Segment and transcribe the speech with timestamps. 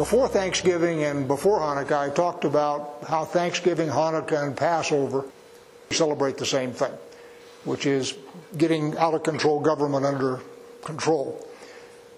[0.00, 5.26] before Thanksgiving and before Hanukkah, I talked about how Thanksgiving, Hanukkah, and Passover
[5.90, 6.92] celebrate the same thing,
[7.66, 8.16] which is
[8.56, 10.40] getting out of control government under
[10.82, 11.46] control.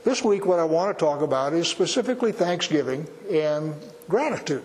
[0.05, 3.75] This week, what I want to talk about is specifically Thanksgiving and
[4.09, 4.63] gratitude.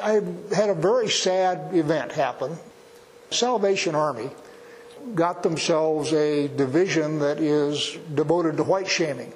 [0.00, 0.22] I
[0.54, 2.56] had a very sad event happen.
[3.30, 4.30] Salvation Army
[5.16, 9.32] got themselves a division that is devoted to white shaming.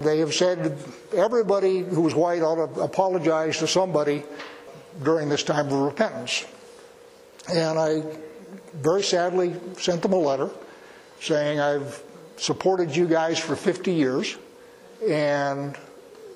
[0.00, 0.76] They have said
[1.14, 4.24] everybody who's white ought to apologize to somebody
[5.02, 6.44] during this time of repentance.
[7.52, 8.02] And I
[8.74, 10.50] very sadly sent them a letter
[11.20, 12.02] saying, I've
[12.36, 14.36] supported you guys for 50 years,
[15.08, 15.76] and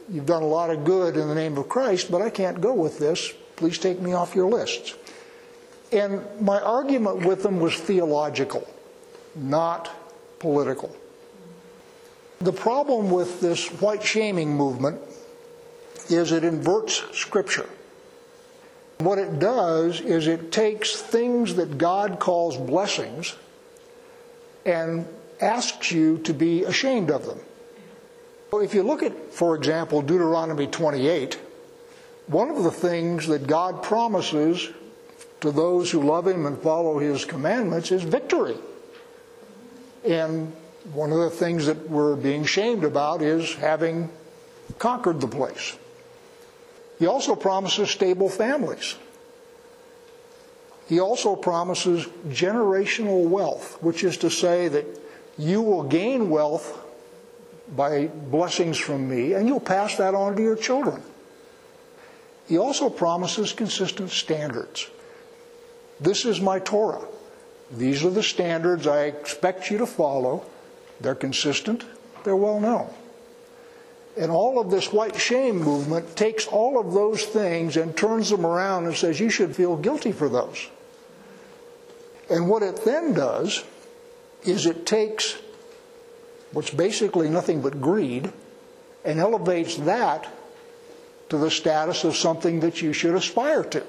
[0.09, 2.73] you've done a lot of good in the name of Christ, but I can't go
[2.75, 3.33] with this.
[3.57, 4.95] Please take me off your lists.
[5.91, 8.67] And my argument with them was theological,
[9.35, 9.91] not
[10.39, 10.95] political.
[12.41, 15.01] The problem with this white shaming movement
[16.09, 17.69] is it inverts Scripture.
[18.99, 23.37] What it does is it takes things that God calls blessings
[24.65, 25.07] and
[25.41, 27.39] asks you to be ashamed of them.
[28.53, 31.39] If you look at, for example, Deuteronomy 28,
[32.29, 34.69] one of the things that God promises
[35.41, 38.57] to those who love Him and follow His commandments is victory.
[40.05, 40.53] And
[40.93, 44.11] one of the things that we're being shamed about is having
[44.79, 45.77] conquered the place.
[46.99, 48.97] He also promises stable families.
[50.89, 54.87] He also promises generational wealth, which is to say that
[55.37, 56.81] you will gain wealth
[57.77, 61.03] by blessings from me, and you'll pass that on to your children.
[62.49, 64.89] He also promises consistent standards.
[66.01, 67.05] This is my Torah.
[67.71, 70.45] These are the standards I expect you to follow.
[71.01, 71.85] They're consistent,
[72.25, 72.91] they're well known.
[74.17, 78.45] And all of this white shame movement takes all of those things and turns them
[78.45, 80.69] around and says, you should feel guilty for those.
[82.29, 83.65] And what it then does
[84.45, 85.39] is it takes
[86.53, 88.33] what's basically nothing but greed
[89.05, 90.27] and elevates that
[91.29, 93.85] to the status of something that you should aspire to.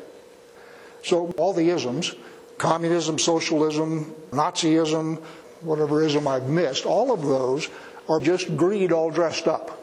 [1.03, 2.13] So all the isms,
[2.57, 5.22] communism, socialism, Nazism,
[5.62, 7.70] whatever ism I've missed, all of those
[8.08, 9.75] are just greed all dressed up.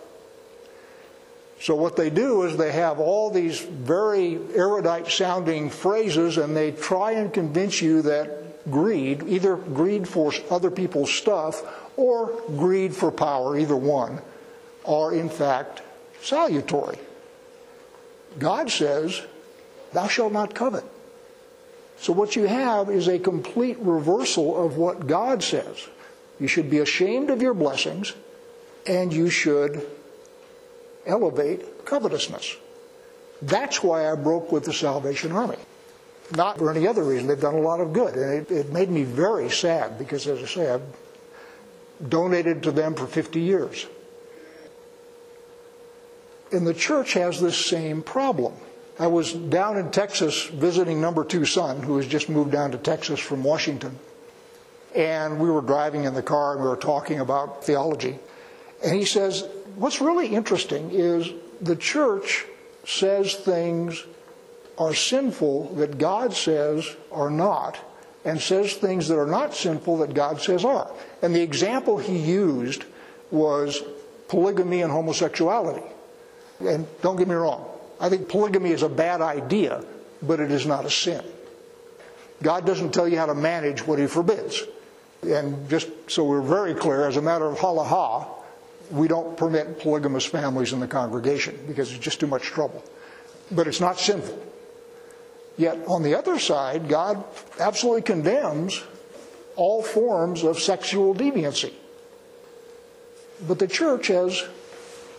[1.61, 6.73] So what they do is they have all these very erudite sounding phrases and they
[6.73, 11.63] try and convince you that greed, either greed for other people's stuff
[11.97, 14.21] or greed for power, either one,
[14.85, 15.83] are in fact
[16.21, 16.99] salutary.
[18.39, 19.23] God says,
[19.93, 20.85] Thou shalt not covet.
[21.99, 25.89] So what you have is a complete reversal of what God says.
[26.39, 28.13] You should be ashamed of your blessings
[28.87, 29.87] and you should
[31.07, 32.57] elevate covetousness.
[33.43, 35.59] That's why I broke with the Salvation Army.
[36.35, 37.29] Not for any other reason.
[37.29, 38.15] They've done a lot of good.
[38.15, 40.83] And it, it made me very sad because, as I say, I've
[42.09, 43.87] donated to them for 50 years.
[46.51, 48.55] And the church has this same problem.
[48.99, 52.79] I was down in Texas visiting number two son, who has just moved down to
[52.79, 53.99] Texas from Washington.
[54.95, 58.19] And we were driving in the car and we were talking about theology.
[58.83, 61.31] And he says, What's really interesting is
[61.61, 62.47] the church
[62.87, 64.05] says things
[64.79, 67.79] are sinful that God says are not,
[68.25, 70.91] and says things that are not sinful that God says are.
[71.21, 72.85] And the example he used
[73.31, 73.83] was
[74.29, 75.87] polygamy and homosexuality.
[76.61, 77.69] And don't get me wrong,
[78.01, 79.85] I think polygamy is a bad idea,
[80.23, 81.25] but it is not a sin.
[82.43, 84.63] God doesn't tell you how to manage what he forbids.
[85.23, 88.29] And just so we're very clear, as a matter of halacha,
[88.91, 92.85] we don't permit polygamous families in the congregation because it's just too much trouble.
[93.51, 94.39] But it's not sinful.
[95.57, 97.25] Yet on the other side, God
[97.59, 98.83] absolutely condemns
[99.57, 101.73] all forms of sexual deviancy.
[103.49, 104.45] But the church has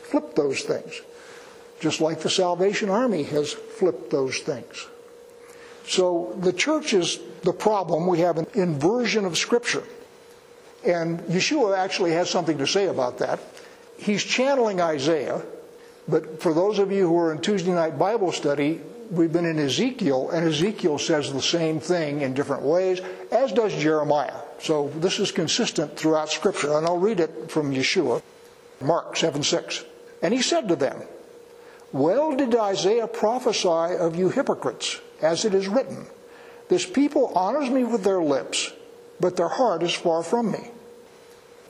[0.03, 1.01] flipped those things
[1.79, 4.87] just like the Salvation Army has flipped those things.
[5.85, 8.07] So the church is the problem.
[8.07, 9.83] We have an inversion of Scripture.
[10.85, 13.39] And Yeshua actually has something to say about that.
[13.97, 15.41] He's channeling Isaiah,
[16.07, 19.57] but for those of you who are in Tuesday night Bible study, we've been in
[19.59, 23.01] Ezekiel, and Ezekiel says the same thing in different ways,
[23.31, 24.35] as does Jeremiah.
[24.59, 26.77] So this is consistent throughout Scripture.
[26.77, 28.21] And I'll read it from Yeshua,
[28.81, 29.85] Mark 7 6.
[30.21, 31.01] And he said to them,
[31.91, 36.05] well did Isaiah prophesy of you hypocrites, as it is written,
[36.69, 38.71] This people honors me with their lips,
[39.19, 40.71] but their heart is far from me.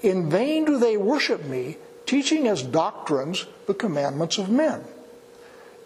[0.02, 4.84] In vain do they worship me, teaching as doctrines the commandments of men.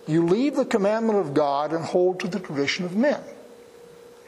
[0.07, 3.22] You leave the commandment of God and hold to the tradition of men.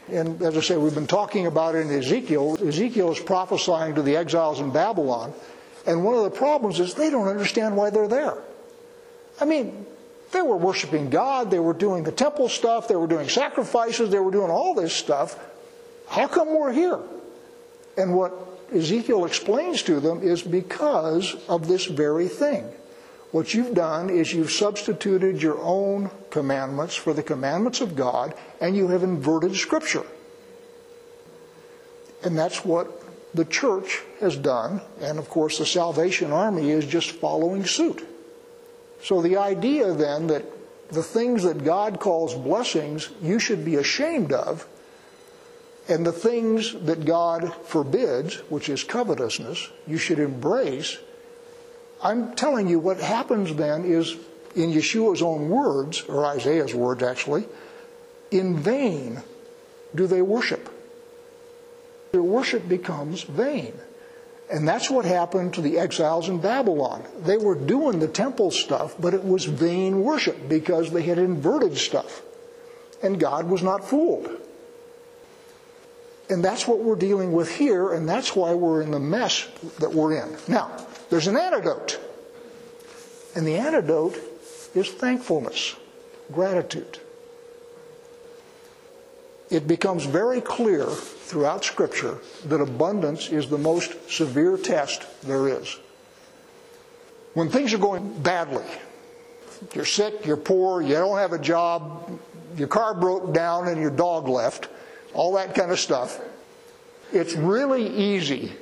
[0.09, 2.57] And as I say, we've been talking about it in Ezekiel.
[2.65, 5.33] Ezekiel is prophesying to the exiles in Babylon.
[5.85, 8.37] And one of the problems is they don't understand why they're there.
[9.39, 9.85] I mean,
[10.33, 14.19] they were worshiping God, they were doing the temple stuff, they were doing sacrifices, they
[14.19, 15.39] were doing all this stuff.
[16.07, 16.99] How come we're here?
[17.97, 18.33] And what
[18.73, 22.65] Ezekiel explains to them is because of this very thing.
[23.31, 28.75] What you've done is you've substituted your own commandments for the commandments of God, and
[28.75, 30.05] you have inverted Scripture.
[32.23, 33.01] And that's what
[33.33, 38.07] the church has done, and of course the Salvation Army is just following suit.
[39.03, 40.45] So the idea then that
[40.89, 44.67] the things that God calls blessings you should be ashamed of,
[45.89, 50.97] and the things that God forbids, which is covetousness, you should embrace.
[52.01, 54.15] I'm telling you, what happens then is,
[54.55, 57.45] in Yeshua's own words, or Isaiah's words actually,
[58.31, 59.21] in vain
[59.93, 60.69] do they worship.
[62.11, 63.73] Their worship becomes vain.
[64.51, 67.03] And that's what happened to the exiles in Babylon.
[67.19, 71.77] They were doing the temple stuff, but it was vain worship because they had inverted
[71.77, 72.21] stuff.
[73.01, 74.29] And God was not fooled.
[76.29, 79.47] And that's what we're dealing with here, and that's why we're in the mess
[79.79, 80.37] that we're in.
[80.47, 80.71] Now,
[81.09, 81.99] there's an antidote.
[83.35, 84.17] And the antidote
[84.73, 85.75] is thankfulness,
[86.31, 86.99] gratitude.
[89.53, 95.77] It becomes very clear throughout Scripture that abundance is the most severe test there is.
[97.35, 98.65] When things are going badly,
[99.75, 102.19] you're sick, you're poor, you don't have a job,
[102.57, 104.69] your car broke down and your dog left,
[105.13, 106.19] all that kind of stuff,
[107.11, 108.53] it's really easy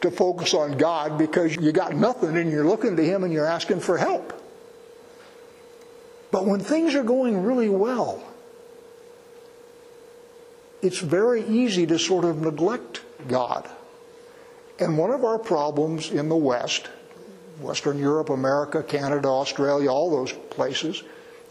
[0.00, 3.44] to focus on God because you got nothing and you're looking to Him and you're
[3.44, 4.32] asking for help.
[6.30, 8.24] But when things are going really well,
[10.84, 13.66] it's very easy to sort of neglect God.
[14.78, 16.88] And one of our problems in the West,
[17.58, 21.02] Western Europe, America, Canada, Australia, all those places,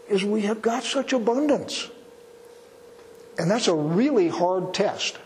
[0.08, 1.90] is we have got such abundance.
[3.36, 5.18] And that's a really hard test.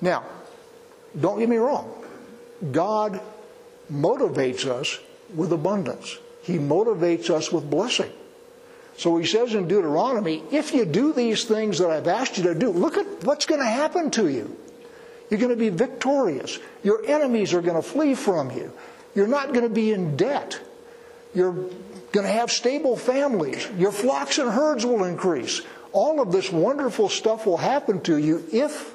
[0.00, 0.24] Now,
[1.20, 1.92] don't get me wrong.
[2.70, 3.20] God
[3.92, 4.98] motivates us
[5.34, 6.16] with abundance.
[6.42, 8.10] He motivates us with blessing.
[8.96, 12.54] So he says in Deuteronomy, if you do these things that I've asked you to
[12.54, 14.56] do, look at what's going to happen to you.
[15.30, 16.58] You're going to be victorious.
[16.82, 18.72] Your enemies are going to flee from you.
[19.14, 20.60] You're not going to be in debt.
[21.34, 23.66] You're going to have stable families.
[23.78, 25.62] Your flocks and herds will increase.
[25.92, 28.94] All of this wonderful stuff will happen to you if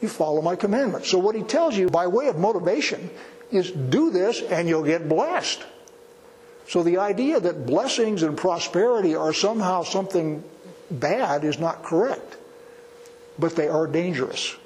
[0.00, 1.08] you follow my commandments.
[1.08, 3.10] So, what he tells you by way of motivation
[3.50, 5.62] is do this and you'll get blessed.
[6.68, 10.42] So the idea that blessings and prosperity are somehow something
[10.90, 12.36] bad is not correct.
[13.38, 14.56] But they are dangerous.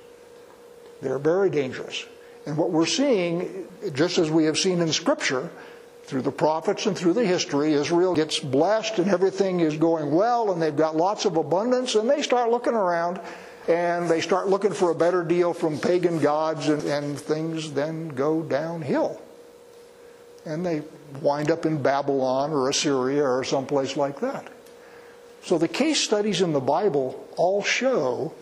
[1.01, 2.05] They're very dangerous.
[2.47, 5.51] And what we're seeing, just as we have seen in Scripture,
[6.05, 10.51] through the prophets and through the history, Israel gets blessed and everything is going well
[10.51, 13.21] and they've got lots of abundance and they start looking around
[13.69, 18.09] and they start looking for a better deal from pagan gods and, and things then
[18.09, 19.21] go downhill.
[20.49, 20.83] And they
[21.21, 24.49] wind up in Babylon or Assyria or someplace like that.
[25.43, 28.33] So the case studies in the Bible all show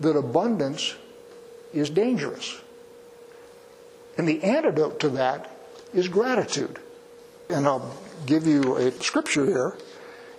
[0.00, 0.94] that abundance
[1.72, 2.60] is dangerous.
[4.18, 5.50] And the antidote to that
[5.94, 6.78] is gratitude.
[7.48, 7.96] And I'll
[8.26, 9.76] give you a scripture here.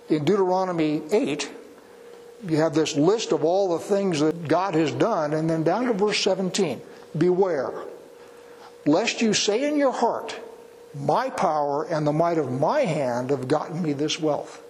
[0.08, 1.50] In Deuteronomy 8,
[2.46, 5.86] you have this list of all the things that God has done, and then down
[5.86, 6.80] to verse 17
[7.16, 7.72] Beware,
[8.86, 10.38] lest you say in your heart,
[10.94, 14.62] my power and the might of my hand have gotten me this wealth.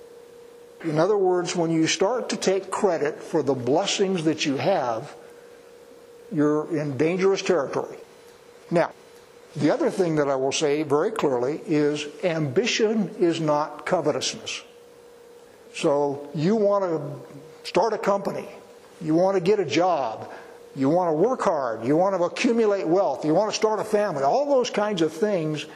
[0.85, 5.15] In other words, when you start to take credit for the blessings that you have,
[6.31, 7.97] you're in dangerous territory.
[8.71, 8.93] Now,
[9.57, 14.63] the other thing that I will say very clearly is ambition is not covetousness.
[15.75, 18.49] So you want to start a company,
[19.01, 20.31] you want to get a job,
[20.77, 23.85] you want to work hard, you want to accumulate wealth, you want to start a
[23.85, 25.67] family, all those kinds of things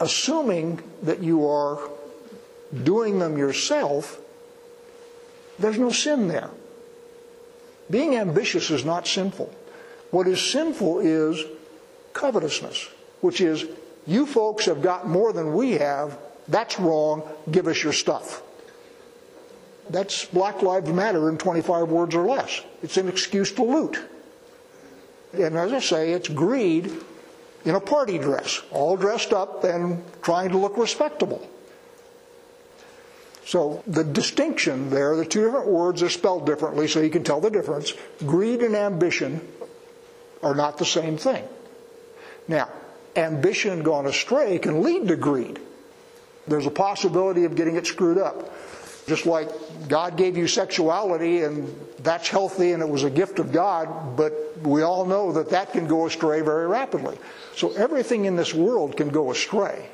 [0.00, 1.78] assuming that you are
[2.82, 4.20] doing them yourself,
[5.58, 6.50] there's no sin there.
[7.90, 9.54] Being ambitious is not sinful.
[10.10, 11.44] What is sinful is
[12.12, 12.88] covetousness,
[13.20, 13.66] which is,
[14.06, 16.18] you folks have got more than we have,
[16.48, 18.42] that's wrong, give us your stuff.
[19.90, 22.62] That's Black Lives Matter in 25 words or less.
[22.82, 23.98] It's an excuse to loot.
[25.32, 26.92] And as I say, it's greed
[27.64, 31.46] in a party dress, all dressed up and trying to look respectable.
[33.44, 37.40] So the distinction there, the two different words are spelled differently so you can tell
[37.40, 37.92] the difference.
[38.24, 39.46] Greed and ambition
[40.42, 41.44] are not the same thing.
[42.48, 42.68] Now,
[43.16, 45.60] ambition gone astray can lead to greed.
[46.46, 48.52] There's a possibility of getting it screwed up.
[49.06, 49.48] Just like
[49.88, 54.32] God gave you sexuality and that's healthy and it was a gift of God, but
[54.62, 57.18] we all know that that can go astray very rapidly.
[57.56, 59.88] So everything in this world can go astray.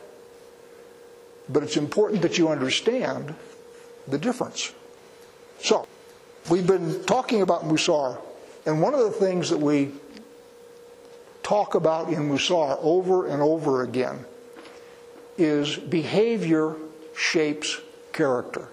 [1.48, 3.34] But it's important that you understand
[4.06, 4.72] the difference.
[5.60, 5.86] So,
[6.50, 8.18] we've been talking about Musar,
[8.66, 9.92] and one of the things that we
[11.42, 14.24] talk about in Musar over and over again
[15.38, 16.76] is behavior
[17.16, 17.80] shapes
[18.12, 18.68] character.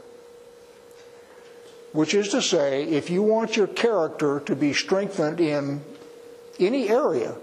[1.96, 5.82] Which is to say, if you want your character to be strengthened in
[6.60, 7.36] any area,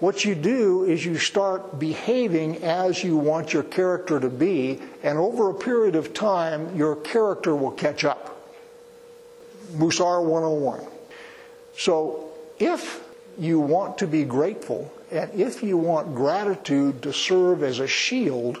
[0.00, 5.16] what you do is you start behaving as you want your character to be, and
[5.16, 8.36] over a period of time, your character will catch up.
[9.74, 10.80] Musar 101.
[11.78, 13.04] So, if
[13.38, 18.60] you want to be grateful, and if you want gratitude to serve as a shield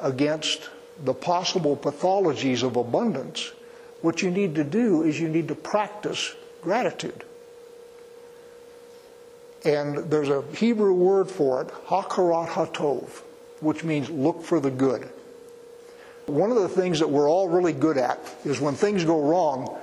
[0.00, 0.70] against
[1.04, 3.52] the possible pathologies of abundance,
[4.04, 7.24] what you need to do is you need to practice gratitude.
[9.64, 13.08] And there's a Hebrew word for it, hakarat hatov,
[13.60, 15.08] which means look for the good.
[16.26, 19.74] One of the things that we're all really good at is when things go wrong,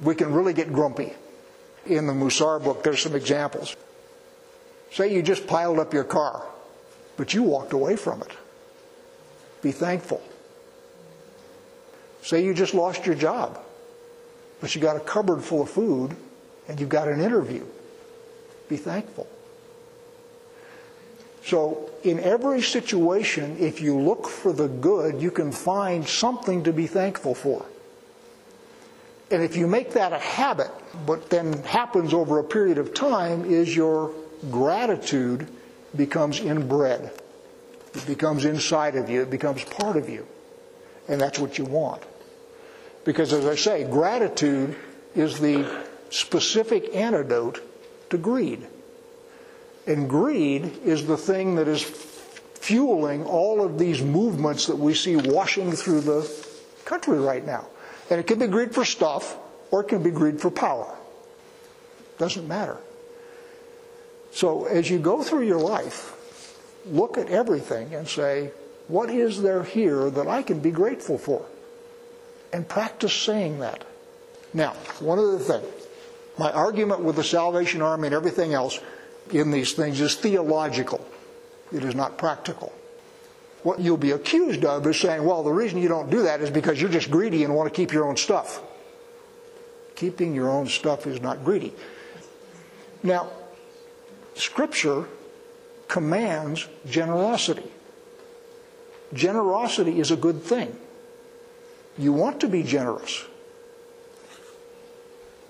[0.00, 1.12] we can really get grumpy.
[1.84, 3.76] In the Musar book, there's some examples.
[4.90, 6.46] Say you just piled up your car,
[7.18, 8.30] but you walked away from it.
[9.60, 10.22] Be thankful.
[12.24, 13.60] Say you just lost your job,
[14.62, 16.16] but you got a cupboard full of food
[16.66, 17.62] and you've got an interview.
[18.66, 19.26] Be thankful.
[21.44, 26.72] So, in every situation, if you look for the good, you can find something to
[26.72, 27.66] be thankful for.
[29.30, 30.70] And if you make that a habit,
[31.04, 34.14] what then happens over a period of time is your
[34.50, 35.46] gratitude
[35.94, 37.12] becomes inbred.
[37.92, 40.26] It becomes inside of you, it becomes part of you.
[41.06, 42.02] And that's what you want.
[43.04, 44.76] Because as I say, gratitude
[45.14, 47.60] is the specific antidote
[48.10, 48.66] to greed.
[49.86, 55.16] And greed is the thing that is fueling all of these movements that we see
[55.16, 56.46] washing through the
[56.86, 57.66] country right now.
[58.08, 59.36] And it can be greed for stuff
[59.70, 60.94] or it can be greed for power.
[62.18, 62.78] Doesn't matter.
[64.32, 66.16] So as you go through your life,
[66.86, 68.50] look at everything and say,
[68.88, 71.44] what is there here that I can be grateful for?
[72.54, 73.84] And practice saying that.
[74.54, 75.62] Now, one other thing.
[76.38, 78.78] My argument with the Salvation Army and everything else
[79.32, 81.04] in these things is theological.
[81.72, 82.72] It is not practical.
[83.64, 86.50] What you'll be accused of is saying, well, the reason you don't do that is
[86.50, 88.62] because you're just greedy and want to keep your own stuff.
[89.96, 91.72] Keeping your own stuff is not greedy.
[93.02, 93.30] Now,
[94.36, 95.06] Scripture
[95.88, 97.68] commands generosity.
[99.12, 100.78] Generosity is a good thing.
[101.98, 103.24] You want to be generous.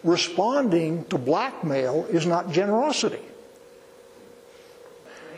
[0.03, 3.23] Responding to blackmail is not generosity.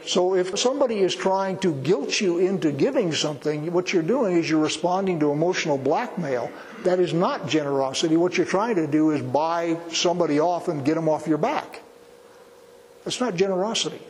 [0.07, 4.49] So if somebody is trying to guilt you into giving something, what you're doing is
[4.49, 6.51] you're responding to emotional blackmail.
[6.85, 8.17] That is not generosity.
[8.17, 11.83] What you're trying to do is buy somebody off and get them off your back.
[13.05, 14.01] That's not generosity.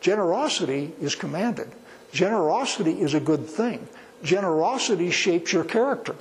[0.00, 1.70] Generosity is commanded.
[2.12, 3.88] Generosity is a good thing.
[4.26, 6.16] Generosity shapes your character.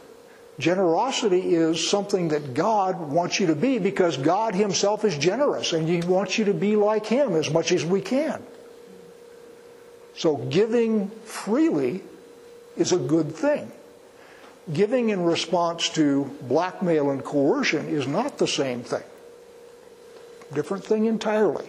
[0.60, 5.90] Generosity is something that God wants you to be because God Himself is generous and
[5.90, 8.42] He wants you to be like Him as much as we can.
[10.16, 12.04] So giving freely
[12.78, 13.72] is a good thing.
[14.72, 19.04] Giving in response to blackmail and coercion is not the same thing.
[20.54, 21.68] Different thing entirely.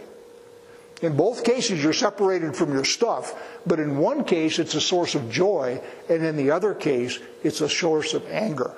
[1.03, 3.35] In both cases, you're separated from your stuff,
[3.67, 7.61] but in one case, it's a source of joy, and in the other case, it's
[7.61, 8.73] a source of anger.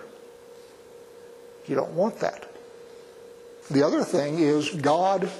[1.66, 2.50] You don't want that.
[3.70, 5.30] The other thing is, God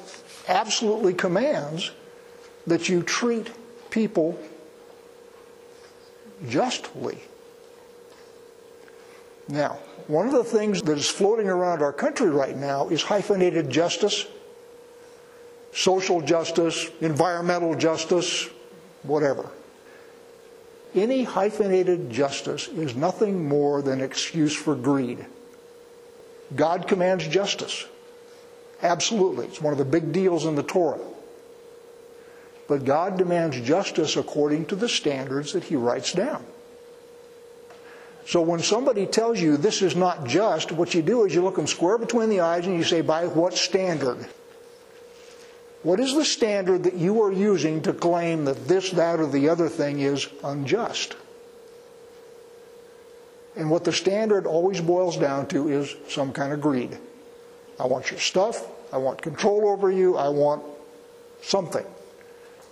[0.46, 1.90] absolutely commands
[2.66, 3.50] that you treat
[3.90, 4.38] people
[6.48, 7.18] justly.
[9.48, 13.70] Now, one of the things that is floating around our country right now is hyphenated
[13.70, 14.26] justice
[15.78, 18.48] social justice, environmental justice,
[19.04, 19.48] whatever.
[20.92, 25.24] Any hyphenated justice is nothing more than excuse for greed.
[26.56, 27.86] God commands justice.
[28.82, 29.46] Absolutely.
[29.46, 30.98] It's one of the big deals in the Torah.
[32.68, 36.44] but God demands justice according to the standards that He writes down.
[38.26, 41.56] So when somebody tells you this is not just, what you do is you look
[41.56, 44.18] them square between the eyes and you say, by what standard?
[45.82, 49.48] What is the standard that you are using to claim that this, that, or the
[49.48, 51.16] other thing is unjust?
[53.54, 56.96] And what the standard always boils down to is some kind of greed.
[57.78, 58.66] I want your stuff.
[58.92, 60.16] I want control over you.
[60.16, 60.64] I want
[61.42, 61.84] something.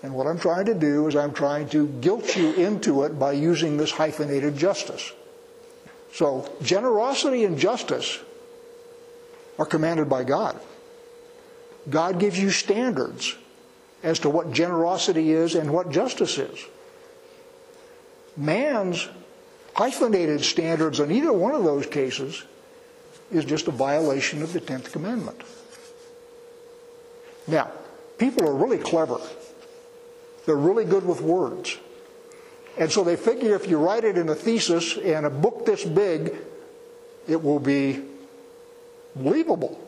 [0.03, 3.33] And what I'm trying to do is I'm trying to guilt you into it by
[3.33, 5.13] using this hyphenated justice.
[6.13, 8.19] So, generosity and justice
[9.59, 10.59] are commanded by God.
[11.89, 13.37] God gives you standards
[14.03, 16.59] as to what generosity is and what justice is.
[18.37, 19.09] Man's
[19.75, 22.43] hyphenated standards on either one of those cases
[23.31, 25.41] is just a violation of the 10th commandment.
[27.47, 27.71] Now,
[28.19, 29.19] people are really clever.
[30.45, 31.79] They're really good with words.
[32.79, 35.85] And so they figure if you write it in a thesis and a book this
[35.85, 36.35] big,
[37.27, 38.03] it will be
[39.15, 39.81] believable.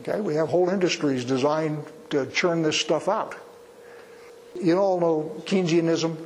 [0.00, 3.34] Okay, we have whole industries designed to churn this stuff out.
[4.54, 6.16] You all know Keynesianism,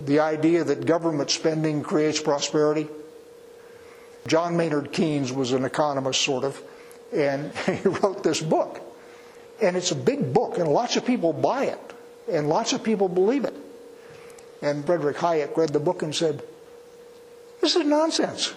[0.00, 2.88] the idea that government spending creates prosperity.
[4.26, 6.60] John Maynard Keynes was an economist, sort of,
[7.12, 8.80] and he wrote this book.
[9.62, 11.80] And it's a big book, and lots of people buy it,
[12.30, 13.54] and lots of people believe it.
[14.62, 16.42] And Frederick Hayek read the book and said,
[17.60, 18.54] This is nonsense.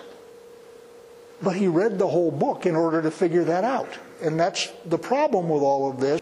[1.44, 3.90] But he read the whole book in order to figure that out.
[4.22, 6.22] And that's the problem with all of this.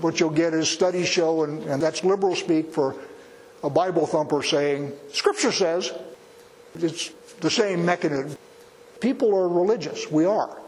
[0.00, 2.96] What you'll get is studies show, and, and that's liberal speak for
[3.62, 5.92] a Bible thumper saying, Scripture says.
[6.74, 8.36] It's the same mechanism.
[8.98, 10.10] People are religious.
[10.10, 10.58] We are.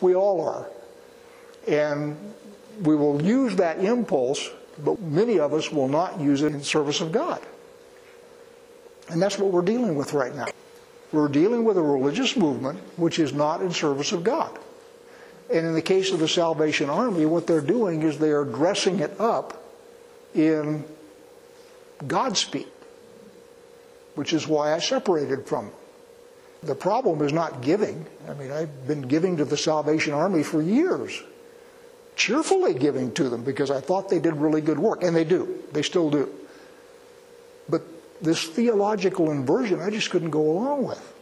[0.00, 0.66] We all are.
[1.68, 2.16] And
[2.82, 4.50] we will use that impulse
[4.84, 7.40] but many of us will not use it in service of God.
[9.08, 10.46] And that's what we're dealing with right now.
[11.12, 14.58] We're dealing with a religious movement which is not in service of God.
[15.52, 18.98] And in the case of the Salvation Army, what they're doing is they are dressing
[18.98, 19.62] it up
[20.34, 20.84] in
[22.00, 22.66] Godspeak,
[24.16, 25.74] which is why I separated from them.
[26.64, 28.06] The problem is not giving.
[28.28, 31.22] I mean, I've been giving to the Salvation Army for years
[32.16, 35.02] cheerfully giving to them because I thought they did really good work.
[35.02, 36.28] And they do, they still do.
[37.68, 37.82] But
[38.20, 41.14] this theological inversion, I just couldn't go along with.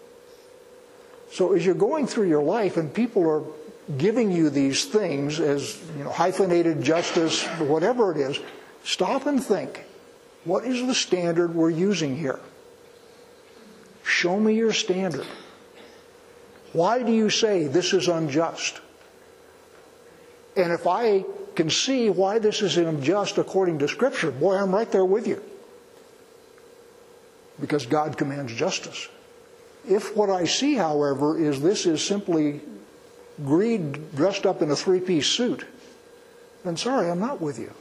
[1.33, 3.43] So as you're going through your life and people are
[3.99, 8.39] giving you these things as you know, hyphenated justice, whatever it is,
[8.85, 9.85] stop and think
[10.45, 12.39] what is the standard we're using here?
[14.05, 15.27] Show me your standard.
[16.73, 18.81] Why do you say this is unjust?
[20.57, 21.25] And if I
[21.57, 25.43] can see why this is unjust according to Scripture, boy, I'm right there with you.
[27.61, 29.09] Because God commands justice.
[29.89, 32.61] If what I see, however, is this is simply
[33.45, 35.65] greed dressed up in a three piece suit,
[36.65, 37.73] then sorry, I'm not with you.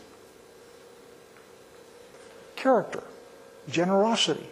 [2.56, 3.04] Character,
[3.70, 4.48] generosity,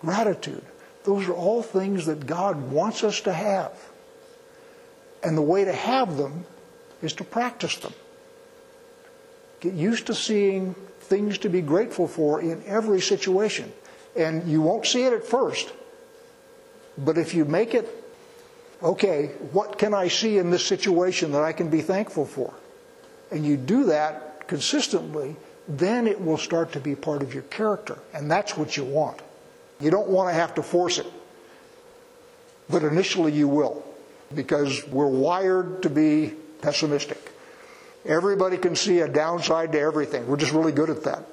[0.00, 0.64] gratitude,
[1.04, 3.72] those are all things that God wants us to have.
[5.22, 6.46] And the way to have them
[7.02, 7.92] is to practice them.
[9.60, 13.72] Get used to seeing things to be grateful for in every situation.
[14.16, 15.72] And you won't see it at first.
[16.96, 17.88] But if you make it,
[18.82, 22.54] okay, what can I see in this situation that I can be thankful for?
[23.30, 25.36] And you do that consistently,
[25.66, 27.98] then it will start to be part of your character.
[28.12, 29.20] And that's what you want.
[29.80, 31.06] You don't want to have to force it.
[32.68, 33.84] But initially you will.
[34.34, 37.33] Because we're wired to be pessimistic.
[38.06, 40.26] Everybody can see a downside to everything.
[40.26, 41.24] We're just really good at that.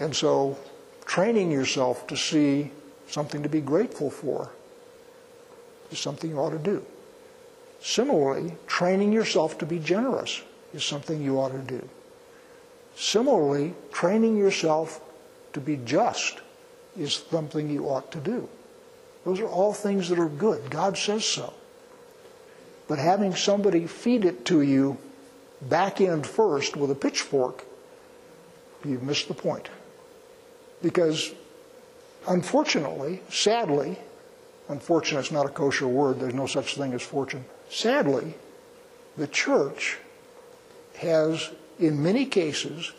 [0.00, 0.58] And so,
[1.04, 2.72] training yourself to see
[3.08, 4.50] something to be grateful for
[5.92, 6.84] is something you ought to do.
[7.80, 11.88] Similarly, training yourself to be generous is something you ought to do.
[12.96, 15.00] Similarly, training yourself
[15.52, 16.40] to be just
[16.96, 18.48] is something you ought to do.
[19.24, 20.70] Those are all things that are good.
[20.70, 21.52] God says so.
[22.86, 24.98] But having somebody feed it to you
[25.62, 27.64] back end first with a pitchfork,
[28.84, 29.68] you've missed the point.
[30.82, 31.32] Because
[32.28, 33.98] unfortunately, sadly,
[34.68, 37.44] unfortunate is not a kosher word, there's no such thing as fortune.
[37.70, 38.34] Sadly,
[39.16, 39.98] the church
[40.96, 42.92] has, in many cases,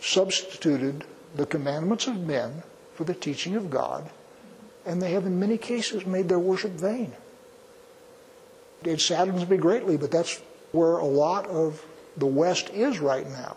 [0.00, 2.62] substituted the commandments of men
[2.94, 4.10] for the teaching of God,
[4.84, 7.12] and they have, in many cases, made their worship vain.
[8.84, 10.40] It saddens me greatly, but that's
[10.72, 11.84] where a lot of
[12.16, 13.56] the West is right now.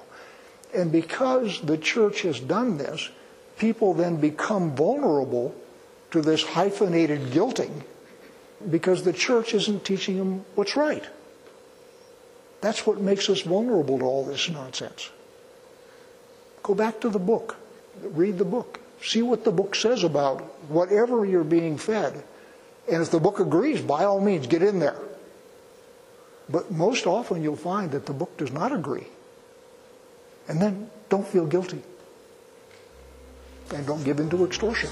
[0.73, 3.09] And because the church has done this,
[3.57, 5.55] people then become vulnerable
[6.11, 7.83] to this hyphenated guilting
[8.69, 11.03] because the church isn't teaching them what's right.
[12.61, 15.09] That's what makes us vulnerable to all this nonsense.
[16.63, 17.57] Go back to the book,
[18.01, 22.23] read the book, see what the book says about whatever you're being fed.
[22.89, 24.97] And if the book agrees, by all means, get in there.
[26.49, 29.07] But most often you'll find that the book does not agree.
[30.47, 31.81] And then don't feel guilty.
[33.73, 34.89] And don't give in to extortion.